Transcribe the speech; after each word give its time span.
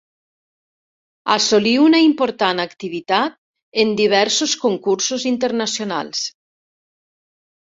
Assolí 1.33 1.73
una 1.81 1.99
important 2.05 2.63
activitat 2.65 3.37
en 3.83 3.93
diversos 4.01 4.57
concursos 4.65 5.27
internacionals. 5.37 6.25